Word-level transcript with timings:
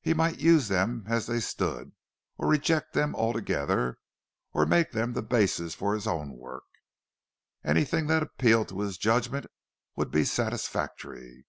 He 0.00 0.12
might 0.12 0.40
use 0.40 0.66
them 0.66 1.04
as 1.06 1.26
they 1.26 1.38
stood, 1.38 1.92
or 2.36 2.48
reject 2.48 2.94
them 2.94 3.14
altogether, 3.14 4.00
or 4.52 4.66
make 4.66 4.90
them 4.90 5.12
the 5.12 5.22
basis 5.22 5.72
for 5.76 5.94
his 5.94 6.04
own 6.04 6.32
work—anything 6.36 8.08
that 8.08 8.24
appealed 8.24 8.70
to 8.70 8.80
his 8.80 8.98
judgment 8.98 9.46
would 9.94 10.10
be 10.10 10.24
satisfactory. 10.24 11.46